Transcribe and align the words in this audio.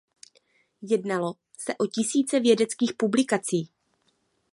Jednalo 0.81 1.35
se 1.57 1.75
o 1.77 1.87
tisíce 1.87 2.39
vědeckých 2.39 2.93
publikací. 2.97 3.69